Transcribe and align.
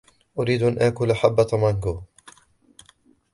أريد 0.39 0.63
أن 0.63 0.79
آكل 0.79 1.13
حبة 1.13 1.47
مانغو. 1.53 2.03